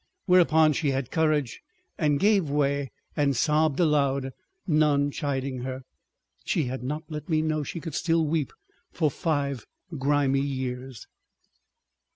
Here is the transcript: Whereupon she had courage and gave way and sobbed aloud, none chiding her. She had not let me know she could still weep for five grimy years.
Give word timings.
Whereupon 0.25 0.73
she 0.73 0.89
had 0.89 1.11
courage 1.11 1.61
and 1.95 2.19
gave 2.19 2.49
way 2.49 2.89
and 3.15 3.37
sobbed 3.37 3.79
aloud, 3.79 4.31
none 4.65 5.11
chiding 5.11 5.59
her. 5.59 5.81
She 6.43 6.63
had 6.63 6.81
not 6.83 7.03
let 7.07 7.29
me 7.29 7.43
know 7.43 7.61
she 7.61 7.79
could 7.79 7.93
still 7.93 8.25
weep 8.25 8.51
for 8.91 9.11
five 9.11 9.67
grimy 9.95 10.41
years. 10.41 11.05